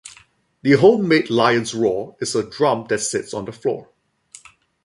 [0.63, 3.91] The home-made lion's roar is a drum that sits on the floor.